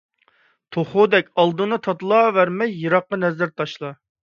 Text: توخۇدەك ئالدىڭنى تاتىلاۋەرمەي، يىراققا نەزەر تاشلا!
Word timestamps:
توخۇدەك 0.77 1.29
ئالدىڭنى 1.43 1.79
تاتىلاۋەرمەي، 1.89 2.75
يىراققا 2.87 3.23
نەزەر 3.27 3.55
تاشلا! 3.61 3.97